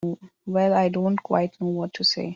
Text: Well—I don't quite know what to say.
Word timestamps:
Well—I 0.47 0.89
don't 0.89 1.21
quite 1.21 1.61
know 1.61 1.67
what 1.67 1.93
to 1.93 2.03
say. 2.03 2.29